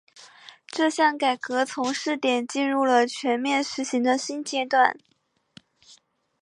[0.65, 4.97] 这项改革从试点进入了全面实行的新阶段。